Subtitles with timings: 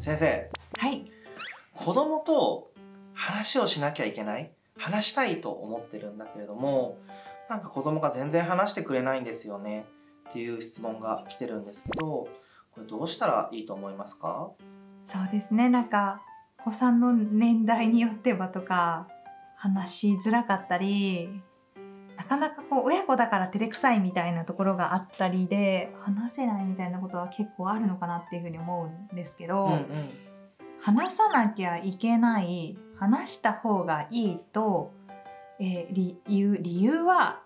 [0.00, 1.04] 先生はい。
[1.74, 2.70] 子供と
[3.14, 4.52] 話をしなきゃいけない？
[4.76, 6.98] 話したいと思ってるんだけれども
[7.48, 9.84] なんか子供が全然話してくれないんですよね？
[10.30, 12.28] っていう質問が来てるんですけど
[12.74, 14.50] これどうしたらいいと思いますか？
[15.06, 15.68] そうですね。
[15.70, 16.20] なんか、
[16.60, 19.08] お子さんの年代によってはとか、
[19.56, 21.32] 話しづらかったり、な
[22.28, 29.84] かなかこう、親子だから照れくさいみたいなところがあったりで、話せないみたいなことは結構あるのかなっていうふうに思うんですけど、うんうん
[30.80, 34.92] 話さなきゃいけない話した方がいいと、
[35.58, 37.42] えー理由理由は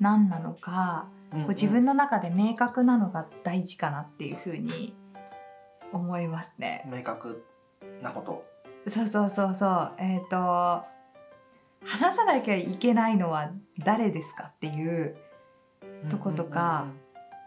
[0.00, 1.46] 何なのか、うんうん。
[1.46, 4.94] こう自分の中で明確なのが大事かなっていうふうに
[5.92, 6.88] 思いますね。
[6.92, 7.44] 明確
[8.02, 8.44] なこと。
[8.86, 9.92] そうそうそうそう。
[9.98, 10.84] えっ、と
[11.84, 13.50] 話さなきゃいけないのは
[13.84, 15.16] 誰ですかっていう
[16.10, 16.86] とことか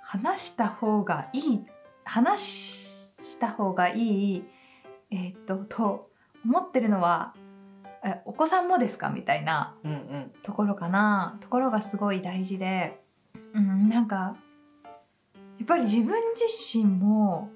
[0.02, 1.66] 話した方がいい
[2.04, 4.44] 話した方がいい
[5.12, 6.10] えっ、とと
[6.46, 7.34] 思ってるのは
[8.04, 10.32] えお子さんもですかみたいなうんうんうん。
[10.44, 11.38] ところかな。
[11.42, 13.00] ところがすごい大事で、
[13.54, 14.36] うん、なんか
[15.58, 17.50] やっぱり自分自身も、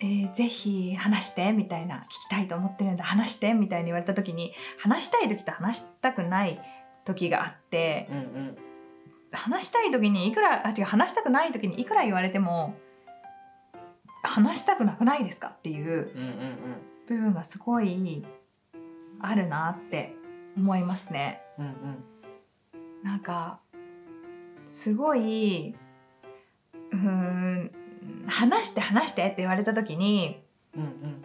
[0.00, 6.60] えーぜひ話してみたいな聞きたいと思ってるんだ話してみたいに言われた時に話したい時と話したくない
[7.04, 8.56] 時があってうんうん。
[9.32, 12.74] 話したい時にいくらあ違う話したくない時にいくら言われても
[14.22, 16.10] 話したくなくないですかっていう
[17.06, 18.24] 部分がすごい
[19.20, 20.14] あるなって
[20.56, 21.42] 思いますね。
[21.58, 21.74] うんうん。
[23.02, 23.60] なんか
[24.66, 25.74] すごい
[26.92, 27.70] うーん
[28.26, 30.42] 話して話してって言われた時に
[30.74, 31.24] うんうん。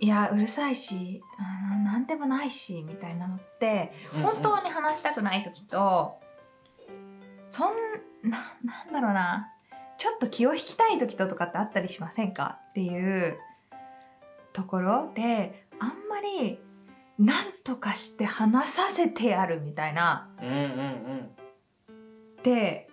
[0.00, 6.18] いやうるさいしあーなんでもないしみたいなのってうん本当に話したくない時と
[7.46, 7.72] そん
[8.22, 9.48] ななんだろうな
[9.98, 13.38] ちょっと気を引きたい時ととかってあったりしませんかっていう
[14.52, 16.58] ところであんまり
[17.18, 21.30] なんとかして話させてやるみたいなうんうんうん。
[22.42, 22.88] で、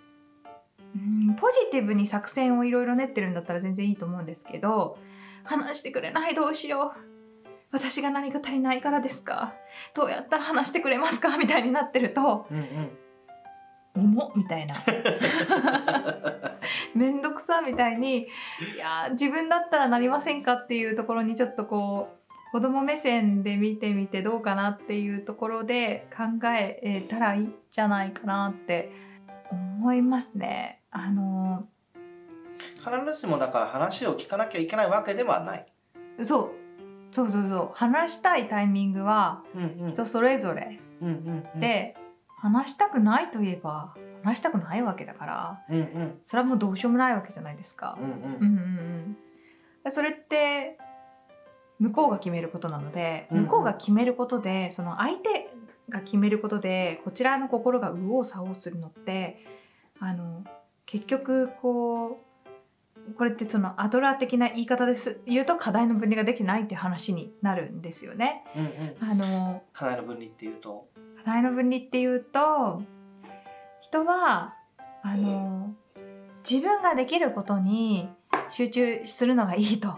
[0.95, 4.97] うん、ポジティブに作戦をいろいろ練ってるんだったら全然いいと思うんですけど
[5.43, 6.99] 話してくれないどうしよう。
[7.71, 9.53] 私が何か足りないからですか？
[9.93, 11.37] どうやったら話してくれますか？
[11.37, 12.97] みたいになってるとうんうん。
[13.95, 14.75] 重っみたいな。
[16.95, 18.27] めんどくさみたいにい
[18.77, 22.09] やー自分だったらなりませんかっていうところにちょっとこ
[22.49, 28.91] う子供目線で見てみてどうかなっていうところで考えたらいいんじゃないかなって
[29.51, 30.81] 思いますね。
[30.91, 31.67] あの
[32.75, 35.65] 必ずしもだから話を聞かなきゃいけないわけではない。
[36.23, 36.51] そう。
[37.11, 37.69] そうそうそう。
[37.73, 39.43] 話したいタイミングは
[39.87, 40.79] 人それぞれ。
[41.01, 41.95] うんうんうん、で、
[42.37, 43.93] 話したくないといえば
[44.23, 46.19] 話したくないわけだからうんうん。
[46.23, 47.97] それはもうどうしようもないわけじゃないですか。
[47.99, 48.11] うんうん。
[48.13, 49.17] うん
[49.85, 50.77] うん、それって
[51.79, 55.49] 向こうが決めることなので向こうが決めることでその相手
[55.89, 59.43] が決めることでこちらの心が右往左往するのって
[59.99, 60.43] あの
[60.85, 65.21] 結局こうこれってそのアドラー的な言い方です。
[65.25, 68.43] 言うと課題の分離ができてないっていう話になるんですよね。
[68.53, 69.11] うんうん。
[69.11, 70.89] あの課題の分離っていうと、
[71.23, 72.81] 課題の分離っていうと
[73.79, 74.55] 人は
[75.03, 75.73] あの
[76.49, 78.09] 自分ができることに
[78.49, 79.95] 集中するのがいいと。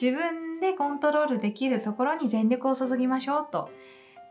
[0.00, 3.70] 自分でコントロールできるところに全力を注ぎましょうと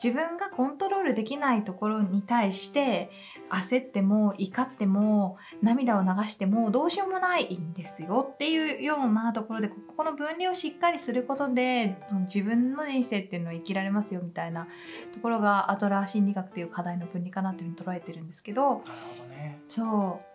[0.04, 3.10] 自分がコントロールできないところに対して
[3.50, 14.68] 焦っても怒っても涙を流してもどうしようもないんですよっていうようなところでここの分離をしっかりすることでその自分の人生っていうのを生きられますよみたいな
[15.14, 18.82] ところがアドラー心理学という課題の分離かなっていうふうに捉えてるんですけどなる
[19.18, 19.62] ほどね。
[19.70, 20.33] そう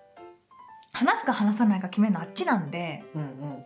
[0.93, 3.59] 話すか話さないか決めるのあっちなんでうんうん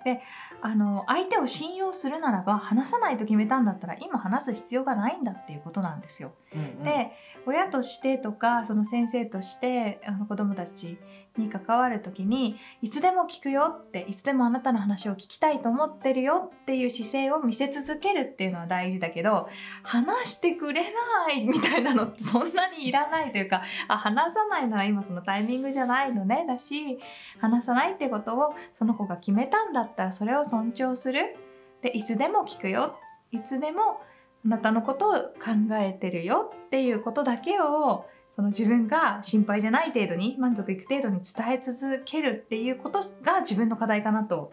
[0.64, 6.32] あの相手を信用するならば話さないと決めたんだったら今話す必要がないんだっていうことなんですよ。
[6.54, 7.10] うんうん、で
[7.46, 10.98] 親としてとかその先生としてあの子どもたち
[11.36, 19.48] に関わる時にいつでも聞くよっていつでもあなたの話を聞きたいと思ってるよっていう姿勢を見せ続けるっていうのは大事だけど
[19.82, 27.00] 話してくれないみたいなのってそんなにいらないというかあ話さないなら今そのタイミングじゃないのねだし
[27.40, 31.36] 話さないってことをその子が決めたんだったらそれを尊重する。
[31.82, 32.96] でいつでも聞くよ。
[33.32, 34.00] いつでも
[34.44, 44.50] あなたのことを考えてるよっていうことだけをその自分が心配じゃない程度に満足いく程度に伝え続けるっていうことが自分の課題かなと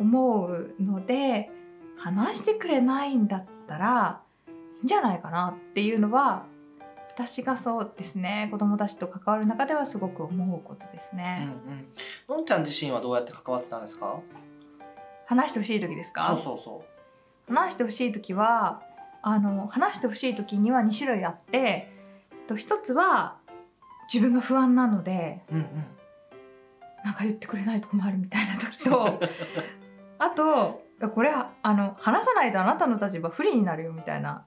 [0.00, 1.50] 思うので
[1.98, 6.46] 話してくれないんだったらいいんじゃないかなっていうのは
[7.26, 11.48] 私がそうですね子供たちと関わる中ではすごく思うことですうんね。
[12.28, 12.36] うん。
[12.36, 14.20] のんちゃん自身はどうやって関わってたんですか？
[15.26, 16.22] 話してほしい時ですか？
[16.28, 16.84] そうそうそ
[17.48, 18.82] 話してほしい時は
[19.22, 21.90] あの話してほしい時には2種類あって
[22.46, 23.36] と一つは
[24.12, 25.68] 自分が不安なのでううんうん
[27.04, 29.20] なんか言ってくれないと困るみたいな時と
[30.18, 30.82] あと
[31.14, 34.44] これはあの話さないとあなたの立場不利になるよみたいな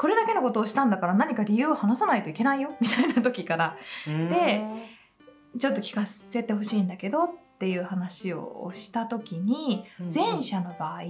[0.00, 3.76] これだけのことをしたんだから何か理由を話さないといけないよ みたいな時から
[4.08, 4.30] うん。
[4.30, 4.64] で
[5.58, 11.02] ちょっと聞かせてほしいんだけどっていう話をした時にうん前者の場合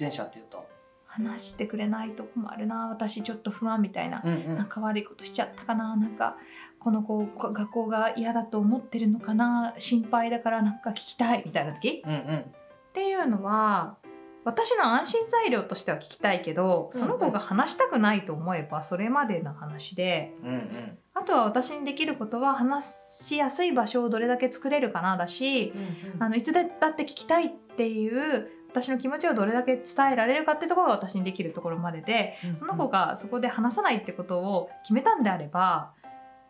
[0.00, 0.66] 前者っていうと
[1.04, 4.56] 話してくれないと困るな私ちょっと不安みたいなうんうん。
[4.56, 6.38] なんか悪いことしちゃったかななんか
[6.78, 12.38] この子こ学校が嫌だと思ってるのかな心配だからなんか聞きたいみたいな時うんうん。
[12.38, 13.98] っていうのは
[14.44, 20.98] 私の安心材料としては聞きたいけどその子が話したくないと思えばそれまでの話でうんうん。
[21.12, 22.86] あとは私にできることは話
[23.26, 25.74] しやすい場所をどれだけ作れるかなだし
[26.18, 35.92] あのいつだって聞きたいっていう私の気持ちをどれだけ伝えられるかってところが私にできるところまででその子がそこで話さないってことを決めたんであれば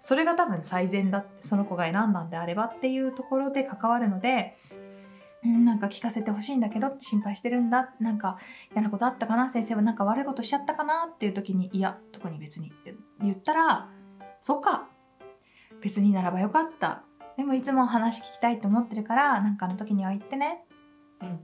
[0.00, 4.89] それが多分最善だってその子が選んだんであればっていうところで関わるので、うん、
[5.42, 7.94] なんか聞かせてほしいんだけどって心配してるんだ。
[7.98, 8.38] なんか
[8.72, 9.48] 嫌なことあったかな？
[9.48, 11.08] 先生はなんか悪いことしちゃったかな？
[11.10, 13.88] っていう時にいや特に別にって言ったら
[14.40, 14.88] そっか。
[15.80, 17.04] 別にならばよかった。
[17.38, 20.64] でもいつも話聞きたいと思ってるからなんかあの時には言ってね。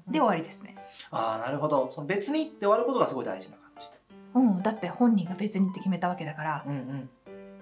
[0.08, 0.76] で終わりですね。
[1.10, 1.90] ああなるほど。
[1.90, 3.87] その別にって終わることがすごい大事な感じ。
[4.34, 6.64] うん、だって本人が別にって決めたわけだから。
[6.66, 7.10] うんうん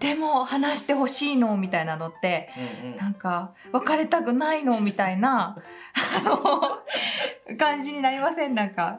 [0.04, 2.50] でも話してほしいのみたいなのって
[2.84, 2.96] うんうん。
[2.98, 5.56] なんか別れたくないのみたいな
[6.26, 6.28] あ
[7.48, 8.54] の感じになりません？
[8.54, 8.98] なんか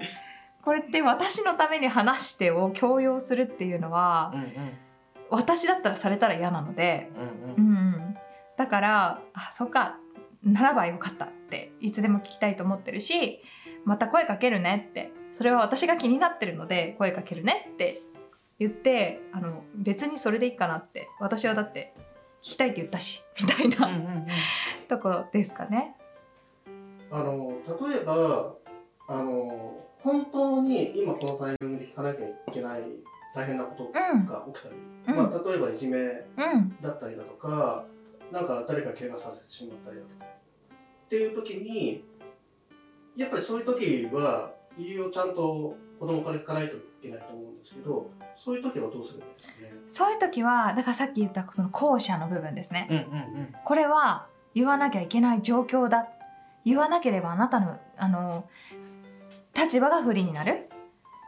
[0.63, 4.49] これって私のために話してを強要するっていうのはうんうん。
[5.29, 7.71] 私だったらされたら嫌なので、うんうん。
[7.71, 8.17] うんうん、
[8.57, 9.97] だからあそうか
[10.43, 13.41] ならばよかったっていつでも聞きたいと思ってるし
[13.85, 18.01] また声かけるねってそれは私が気になってるので声かけるねって
[18.59, 21.93] 言ってあの別にそれでいいかなって私はだって
[22.41, 24.27] 聞きたいって言ったしみたいうんなうんうん。
[24.87, 25.95] ところですかね。
[27.11, 27.51] あの
[27.89, 28.53] 例えば
[29.07, 32.83] あの本当に今このタイミングで聞かなきゃいけない
[33.33, 34.25] 大変なことうん。
[34.25, 34.75] が起きたり、
[35.07, 35.15] うん。
[35.15, 36.77] まあ、例えばいじめうん。
[36.81, 37.85] だったりだとか
[38.31, 40.25] なんか誰か怪我させてしまったりだとか。
[40.25, 42.03] っていう時に
[43.15, 46.75] やっぱりそういう時は理由をちゃんと子供から聞かないと
[47.07, 49.71] いけないと思うんですけどそういう時はどうするんですかね？
[49.87, 52.87] そういう時はだからさっき言ったその後者の部分ですね。
[52.89, 52.99] うんう
[53.43, 56.07] んこれは言わなきゃいけない状況だ。
[56.65, 58.47] 言わなければあなたのあの
[59.55, 60.69] 立場が不利になる。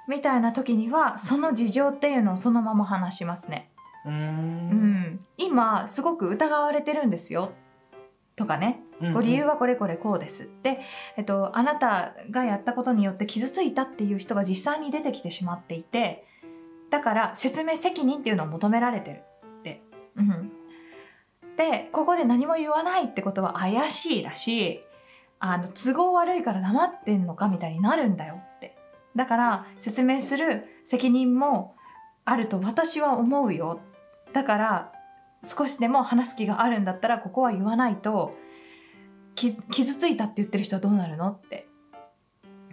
[0.07, 3.69] みたいな時にはその事情っていうのをそのまま話しますね。
[4.05, 4.13] うん。
[4.13, 4.23] ううん。
[5.15, 7.51] ん今すごく疑われてるんですよ。
[8.35, 8.79] とかね。
[8.81, 10.49] うんご理由はこれこれこうです。
[10.63, 10.79] で、
[11.17, 16.25] えっと、あなたがやったことによって傷ついたっていう人が実際に出てきてしまっていて
[16.89, 19.21] だから説明責任っていうのを求められてる
[19.59, 19.81] って。
[20.15, 20.51] うん、
[21.57, 24.81] でここで何も言わないってことは怪しいらし
[25.39, 28.75] あの都合悪いから黙ってんのかみたいになるんだよって。
[29.15, 31.75] だから説明する責任も
[32.25, 33.79] あると私は思うよ。
[34.33, 34.91] だから
[35.43, 38.35] 少しでも話す気があるんだったらここは言わないと
[39.37, 41.67] 傷ついたって言ってる人はどうなるのって。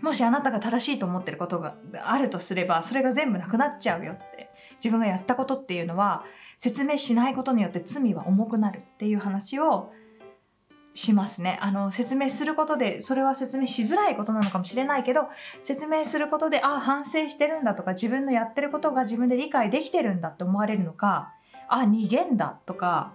[0.00, 4.50] もしあなたが正しいと思ってることがあるとすればそれが全部なくなっちゃうよって。
[4.76, 6.24] 自分がやったことっていうのは
[6.58, 9.92] 説明しないことによって罪は重くなるっていう話を
[10.92, 11.58] しますね。
[11.60, 15.28] あの説明することでそれは説明しづらいことなのかもしれないけど
[15.62, 21.32] 説明することでああ反省してるんだとか自分のやってることが自分で理解できてるんだって思われるのか
[21.68, 23.12] あ逃げんだとか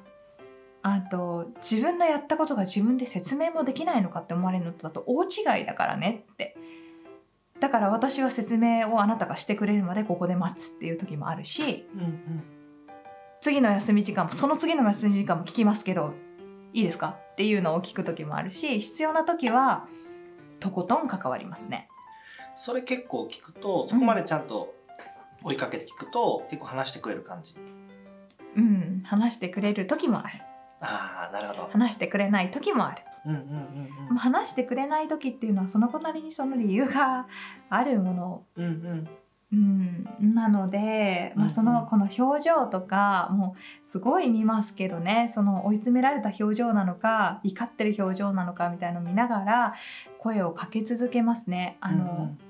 [0.82, 6.58] あと自分のやったことが自分で説明もできないのかって思われるのとだと大違いだからねって。
[7.60, 12.44] だから私は説明をあなたがしてくれるまでここで待つっていう時もあるしうんうん
[13.42, 16.14] 次の休み時間もその次の休み時間も聞きますけど
[16.72, 19.88] いいですかっていうのを聞く時もあるし必要な時は
[20.62, 21.90] とことん関わりますね。
[22.56, 24.74] それ結構聞くとそこまでちゃんと
[25.44, 27.56] 追いかけて聞くと、結構話してくれる感じ。
[28.56, 30.42] うん、話してくれる時もある
[30.82, 31.70] ああなるほど。
[31.72, 33.02] 話してくれない時もある。
[33.26, 37.28] うんうんうんまあ話してくれない時っていうのはその子なりにその理由が
[37.70, 38.44] あるもの。
[38.56, 39.08] うんうん。
[39.52, 45.28] うん、なので、まそのこの表情とかもうすごい見ますけどね。
[45.34, 49.74] その追い詰められた表情なのか怒ってる表情なのかみたいのを見ながら
[50.20, 51.78] 声をかけ続けますね。
[51.82, 52.49] あの、うん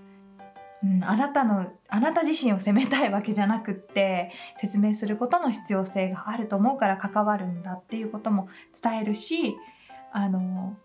[1.06, 8.48] あなたのあなた自身を責めたいわけじゃなくって説明することの必要性があると思うから関わるんだっていうことも
[8.82, 9.58] 伝えるし
[10.14, 10.78] あの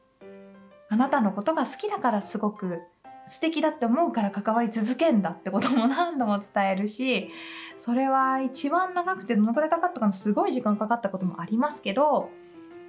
[0.88, 2.80] あなたのことが好きだからすごく
[3.28, 7.30] 素敵だって思うから関わり続けんだってことも何度も伝えるし
[7.78, 12.30] それは一番長くてどのくらいかかったかなすごい時間かかったこともありますけど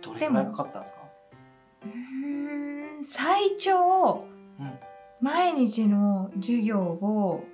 [0.02, 1.00] どれぐらいかかったんですか？
[1.86, 4.26] うーん最長、
[4.60, 4.72] うん
[5.22, 7.46] 毎日の授業を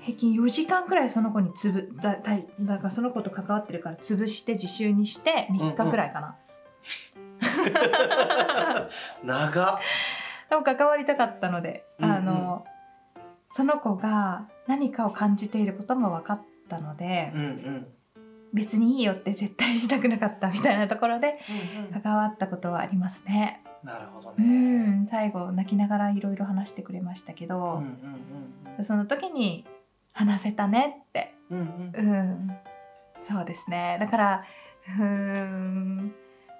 [0.00, 6.36] 平均4時間くらいその子につぶだだだからその子と関わってるから潰して自習にして3日くらいかな。
[9.24, 9.78] 長っ
[10.50, 12.64] でも関わりたかったので、うんうんあの
[13.50, 17.86] その子が何かを感じていることも分かったので、うんうん
[18.52, 21.38] 別にいいよって絶対したくなかったみたいなところで
[22.02, 23.62] 関わったことはありますね。
[23.88, 29.64] なるほどうねん、最後泣きながらいろいろ話してくれましたけど、うんその時に
[30.12, 32.08] 話せたねって、うんうん。
[32.08, 32.50] うん、
[33.22, 33.96] そうですね。
[33.98, 34.44] だから、
[34.98, 36.14] うーん、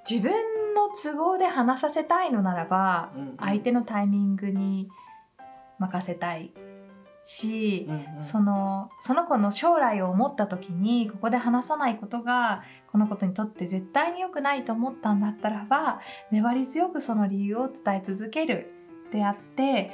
[0.09, 0.33] 自分
[0.75, 3.37] の都合で話させたいのならば、うんうん。
[3.39, 4.89] 相手のタイミングに
[5.79, 6.51] 任せたい
[7.31, 8.25] し、うんうん。
[8.25, 18.75] そのその子の将来を思った時にここで話さないことがこのことにとって絶対に良くないと思ったんだったらば粘り強くその理由を伝え続ける。
[19.13, 19.91] であって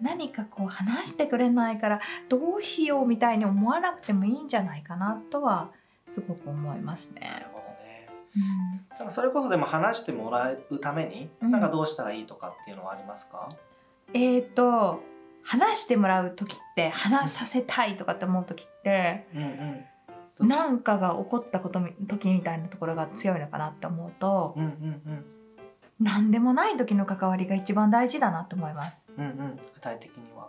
[0.00, 5.70] 何かこう話してくれないからどうしようみたいに思わなくてもいいんじゃないかなとは
[6.10, 7.46] すごく思いますなるね。
[7.52, 8.08] ほどね。
[8.36, 8.96] うん。
[8.98, 11.50] なんかそれこそでも話してもらうために、うん。
[11.50, 13.50] なんかどうしたらいいとかっていうのはありますか？
[14.14, 15.02] えーと
[15.50, 19.84] 話してもらう時って話させたいとかって思う時ってうんうん
[20.38, 25.24] どっち何かが起こったことみ時みたいなところが強いのかなって思うとうんうん
[26.00, 29.06] 何でもない時の関わりが一番大事だなと思います。
[29.18, 29.30] うんうん。
[29.30, 30.48] うん具体的には。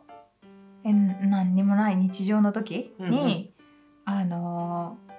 [0.85, 3.53] え何にもない日常の時に、
[4.07, 4.13] うん。
[4.13, 5.11] あのー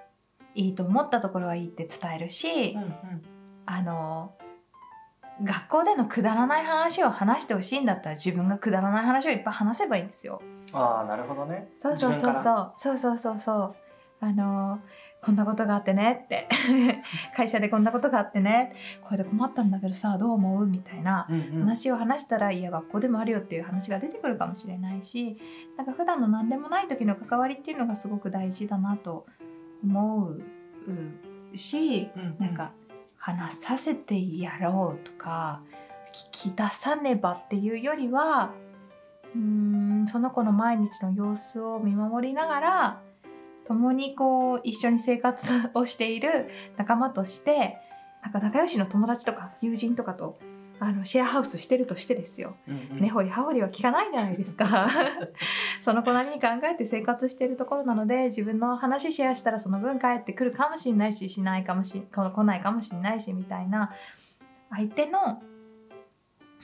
[0.54, 2.92] いいと思ったところはいいって伝えるし、うんうん。
[3.66, 4.42] あのー
[5.44, 10.40] 学校でのくだらない話を話してほしいんだったら自分がくだらない話をいっぱい話せばいいんですよ。
[10.72, 11.68] ああなるほどね。
[11.76, 12.72] そうそうそうそう。
[12.76, 13.74] そうそうそうそう。
[14.20, 14.80] あのー
[15.24, 16.48] こんなことがあってねって。
[17.36, 18.72] 会社でこんなことがあってね。
[19.04, 20.66] これで困ったんだけどさどう思う？
[20.66, 21.28] みたいな
[21.60, 25.40] 話を話したらいや学校でもあるよっていう話が出てくるかもしれないし
[25.76, 29.26] なんか普段の何でもない時の関わりっていうのがすごく大事だなと
[29.84, 30.42] 思う
[31.54, 32.36] しうんうん。
[32.40, 32.72] なんか
[33.22, 35.62] 話させてやろうとか
[36.34, 38.52] 聞き出さねばっていうよりは
[39.32, 39.40] うー
[40.02, 43.02] んその子の毎日の様子を見守りながら
[43.64, 47.76] 共にこう一緒に生活をしている仲間として
[48.24, 50.40] なんか仲良しの友達とか友人とかと
[50.84, 52.56] あのシェアハウスしてるとしてですよ。
[52.66, 53.00] うんうん。
[53.00, 54.88] 根掘り葉掘りは聞かないじゃないですか。
[55.80, 63.92] その子なりに考えて生活しているところなので自分の話シェアしたらその分返ってくるかもしれないししないかもしこ来ないかもしれないしみたいな
[64.70, 65.40] 相手の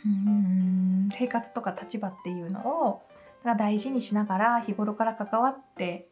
[0.04, 3.02] うーん生活とか立場っていうのを
[3.44, 6.08] が大事にしながら日頃から関わって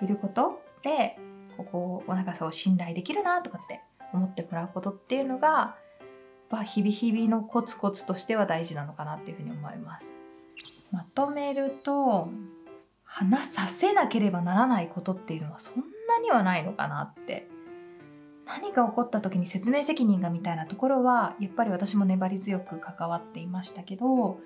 [0.00, 1.18] いることで
[1.56, 3.80] ここをなんかそう信頼できるなとかって
[4.12, 5.76] 思ってもらうことっていうのが
[6.50, 10.14] まあ、日々日々のコツコツとしては大事なのかなっていうふうに思います。
[10.92, 12.30] まとめると
[13.04, 17.48] 話させなければならないことっていうのはそんなにはないのかなって。
[18.46, 24.40] 何か起こった時に説明責任がみたいなところはやっぱり私も粘り強く関わっていましたけど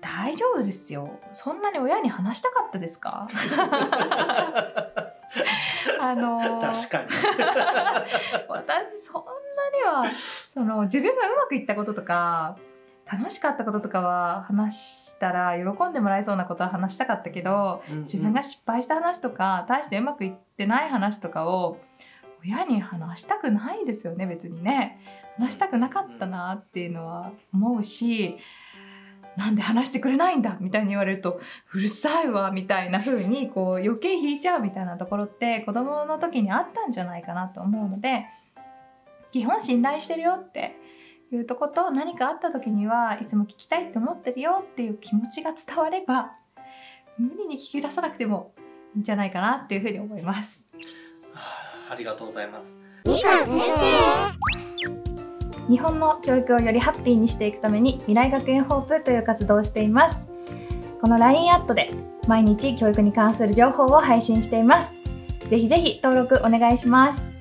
[0.00, 1.20] 大丈夫ですよ。
[1.34, 3.28] そんなに親に話したかったですか？
[6.00, 7.08] あのー確かに。
[8.48, 9.24] 私そん
[9.84, 12.56] はその自分がうまくいったこととか
[13.10, 21.78] 楽しかったこととかは話したら喜んでもらえそうなことは話したかったけど自分が失敗した話とか大してうまくいってない話とかを
[22.44, 25.00] 親に話したくないですよね別にね。
[25.38, 28.36] 話したくなかったなっていうのは思うし
[29.36, 30.56] なんで話してくれないんだ？
[30.60, 31.40] みたいに言われると
[31.72, 38.26] うるさいわみたいな風にこう余計引いちゃうみたいなところって子供の時にあったんじゃないかなと思うので
[39.34, 40.76] 基本信頼してるよって
[41.32, 46.36] いうとこと何かあった時にはいつも聞きたいって思ってるよっていう気持ちが伝われば
[47.18, 48.52] 無理に聞き出さなくても
[48.94, 50.68] いいんじゃないかなっていうふうに思います。
[51.34, 52.78] は あありがとうございます。
[53.04, 53.12] 先
[55.68, 60.22] 日本の教育をよりハッピーにしていくために未来学園ホープという活動をしています。
[61.00, 61.90] この LINE アットで
[62.28, 64.94] 毎日教育に関する情報を配信しています。
[65.48, 67.33] ぜひぜひ登録お願いします